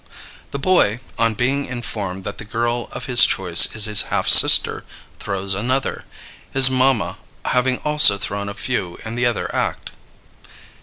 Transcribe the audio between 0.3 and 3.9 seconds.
The boy, on being informed that the girl of his choice is